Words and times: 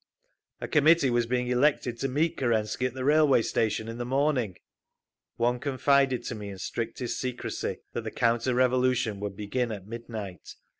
A 0.59 0.67
committee 0.67 1.11
was 1.11 1.27
being 1.27 1.47
elected 1.49 1.99
to 1.99 2.07
meet 2.07 2.35
Kerensky 2.35 2.87
at 2.87 2.95
the 2.95 3.05
railway 3.05 3.43
station 3.43 3.87
in 3.87 3.99
the 3.99 4.03
morning…. 4.03 4.57
One 5.37 5.59
confided 5.59 6.23
to 6.23 6.33
me, 6.33 6.49
in 6.49 6.57
strictest 6.57 7.19
secrecy, 7.19 7.81
that 7.93 8.01
the 8.03 8.09
counter 8.09 8.55
revolution 8.55 9.19
would 9.19 9.37
begin 9.37 9.71
at 9.71 9.85
midnight. 9.85 10.55